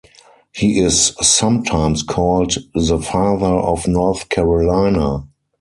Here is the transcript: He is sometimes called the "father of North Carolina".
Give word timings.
He 0.55 0.79
is 0.79 1.13
sometimes 1.21 2.01
called 2.01 2.53
the 2.73 2.97
"father 2.99 3.45
of 3.45 3.87
North 3.87 4.29
Carolina". 4.29 5.27